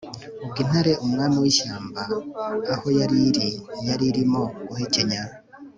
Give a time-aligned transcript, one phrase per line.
[0.43, 2.01] ubwo intare umwami w'ishyamba
[2.73, 3.47] aho yari iri,
[3.87, 5.21] yari irimo guhekenya